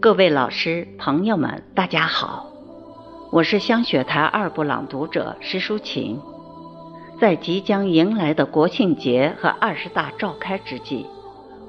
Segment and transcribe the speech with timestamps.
[0.00, 2.50] 各位老师、朋友们，大家好，
[3.30, 6.18] 我是香雪台二部朗读者石淑琴。
[7.20, 11.06] 在即将迎来的国庆节和二十大召开之际，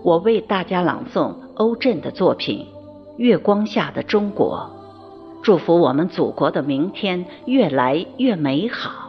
[0.02, 2.66] 我为大家朗诵欧震的作品
[3.18, 4.72] 《月光下的中国》，
[5.44, 9.05] 祝福我们祖国的明天越来越美好。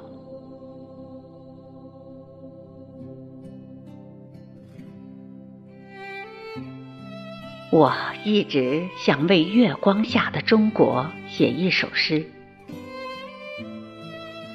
[7.70, 7.92] 我
[8.24, 12.30] 一直想为月光下的中国写一首诗。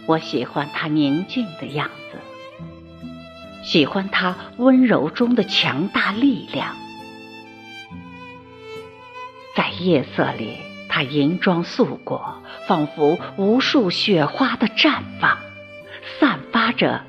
[0.06, 2.18] 我喜欢它宁静的样子，
[3.64, 6.76] 喜欢它温柔中的强大力量。
[9.56, 15.38] 在夜色里，它银装素裹，仿佛无数雪花的绽放，
[16.20, 17.04] 散发着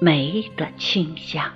[0.00, 1.52] 梅的清香。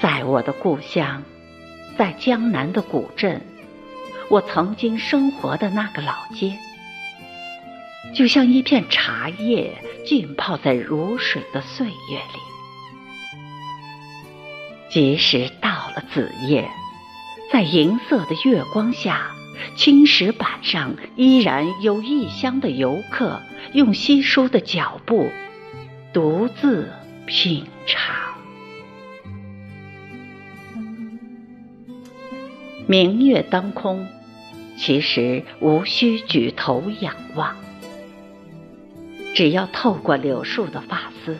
[0.00, 1.22] 在我的故乡，
[1.96, 3.40] 在江南的古镇，
[4.28, 6.58] 我曾经生活的那个老街，
[8.14, 12.40] 就像一片茶叶浸泡在如水的岁月里。
[14.90, 16.68] 即使到了子夜，
[17.50, 19.30] 在银色的月光下，
[19.76, 23.40] 青石板上依然有异乡的游客，
[23.72, 25.30] 用稀疏的脚步，
[26.12, 26.92] 独自
[27.26, 28.25] 品尝。
[32.88, 34.06] 明月当空，
[34.76, 37.56] 其实无需举头仰望，
[39.34, 41.36] 只要透过柳树的发丝，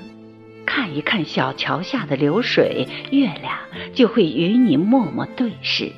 [0.66, 3.58] 看一看小桥下的流水，月亮
[3.94, 5.92] 就会与你默默对视，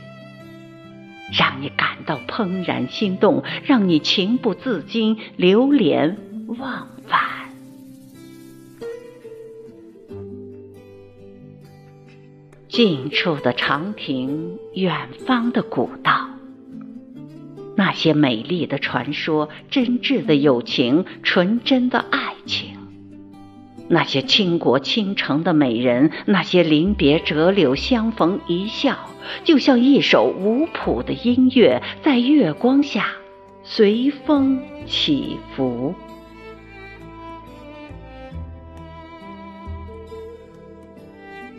[1.32, 6.18] 让你感到怦然心动，让你情不自禁流连
[6.58, 7.37] 忘返。
[12.78, 16.28] 近处的长亭，远方的古道，
[17.74, 22.76] 那些美丽的传说，真挚的友情，纯真的爱情，
[23.88, 28.96] 那些倾国倾城的美人，那些临别折柳相逢一笑，
[29.42, 33.06] 就像一首无谱的音乐，在月光下
[33.64, 35.96] 随风起伏。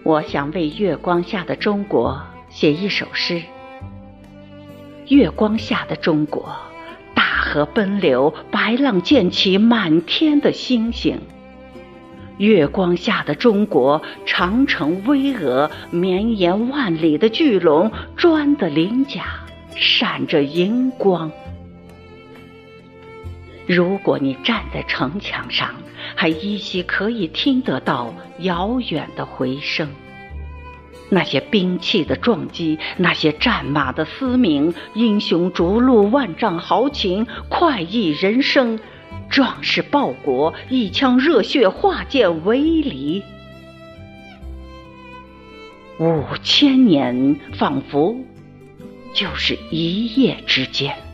[0.10, 3.44] 我想为月光下的中国写一首诗。
[5.08, 6.56] 月光下的中国，
[7.14, 11.22] 大河奔流，白浪溅起满天的星星。
[12.40, 19.26] 月光下的中国，长城巍峨，绵延万里的巨龙，砖的鳞甲
[19.76, 21.32] 闪着银光。
[23.68, 25.76] 如果你站在城墙上，
[26.16, 29.90] 还依稀可以听得到遥远的回声。
[31.10, 38.80] 那些兵器的撞击，那些战马的嘶鸣，英雄逐鹿，万丈豪情，快意人生，
[39.28, 43.24] 壮士报国，一腔热血化剑为犁。
[46.00, 48.16] 五千年，仿佛
[49.14, 51.09] 就是一夜之间。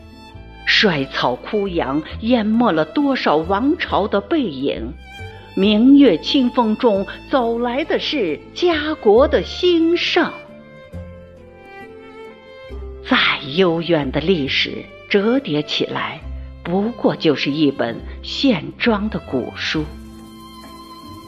[0.78, 4.92] 衰草枯杨，淹没了多少王朝的背影。
[5.54, 10.30] 明月清风中，走来的是家国的兴盛。
[13.08, 13.16] 再
[13.56, 16.20] 悠远的历史，折叠起来，
[16.62, 19.82] 不过就是一本线装的古书。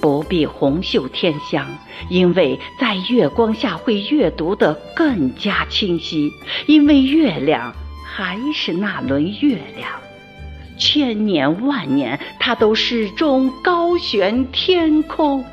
[0.02, 1.66] 不必红袖添香，
[2.10, 6.30] 因为在月光下会阅读得更加清晰，
[6.66, 7.72] 因为月亮。
[8.10, 10.00] 还是那轮月亮，
[10.78, 15.44] 千年万年，它都始终高悬天空。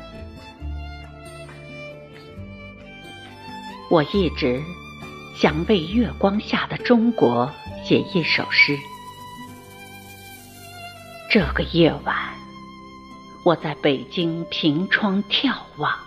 [3.88, 4.60] 我一直
[5.36, 7.52] 想为月光下的中国
[7.84, 8.76] 写一首诗。
[11.30, 12.16] 这个夜晚，
[13.44, 16.05] 我在北京凭窗眺望。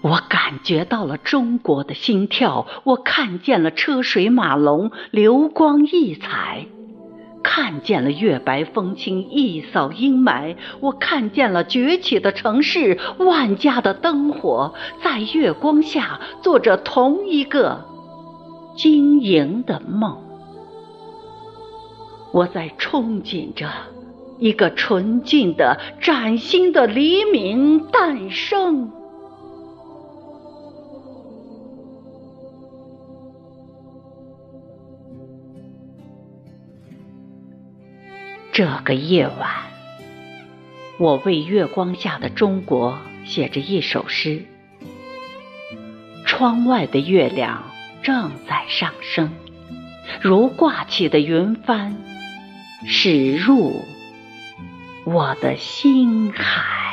[0.00, 6.66] 我感觉到了中国的心跳，我看见了车水马龙、流光溢彩，
[7.42, 17.84] 看见了月白风清一扫阴霾，我看见了崛起的城市，万家的灯火在月光下做着同一个
[18.76, 20.18] 晶莹的梦。
[22.30, 23.68] 我在憧憬着
[24.38, 28.92] 一个纯净的、崭新的黎明诞生。
[38.58, 39.50] 这个夜晚，
[40.98, 44.46] 我为月光下的中国写着一首诗。
[46.26, 47.70] 窗外的月亮
[48.02, 49.30] 正在上升，
[50.20, 51.98] 如挂起的云帆，
[52.84, 53.84] 驶入
[55.04, 56.87] 我的心海。